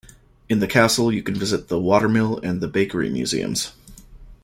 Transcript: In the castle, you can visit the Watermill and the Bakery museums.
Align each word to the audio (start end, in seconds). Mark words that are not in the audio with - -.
In 0.49 0.57
the 0.57 0.67
castle, 0.67 1.11
you 1.11 1.21
can 1.21 1.35
visit 1.35 1.67
the 1.67 1.79
Watermill 1.79 2.39
and 2.39 2.59
the 2.59 2.67
Bakery 2.67 3.11
museums. 3.11 3.71